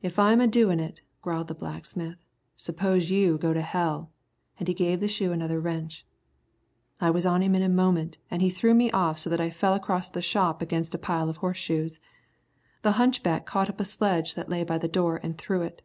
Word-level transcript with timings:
"If 0.00 0.16
I'm 0.16 0.40
a 0.40 0.46
doin' 0.46 0.78
it," 0.78 1.00
growled 1.22 1.48
the 1.48 1.56
blacksmith, 1.56 2.24
"suppose 2.56 3.10
you 3.10 3.36
go 3.36 3.52
to 3.52 3.62
hell." 3.62 4.12
And 4.60 4.68
he 4.68 4.74
gave 4.74 5.00
the 5.00 5.08
shoe 5.08 5.32
another 5.32 5.58
wrench. 5.58 6.06
I 7.00 7.10
was 7.10 7.26
on 7.26 7.42
him 7.42 7.56
in 7.56 7.62
a 7.64 7.68
moment, 7.68 8.16
and 8.30 8.42
he 8.42 8.48
threw 8.48 8.74
me 8.74 8.92
off 8.92 9.18
so 9.18 9.28
that 9.28 9.40
I 9.40 9.50
fell 9.50 9.74
across 9.74 10.08
the 10.08 10.22
shop 10.22 10.62
against 10.62 10.94
a 10.94 10.98
pile 11.02 11.28
of 11.28 11.38
horseshoes. 11.38 11.98
The 12.82 12.92
hunchback 12.92 13.44
caught 13.44 13.68
up 13.68 13.80
a 13.80 13.84
sledge 13.84 14.34
that 14.34 14.48
lay 14.48 14.62
by 14.62 14.78
the 14.78 14.86
door 14.86 15.16
and 15.20 15.36
threw 15.36 15.62
it. 15.62 15.82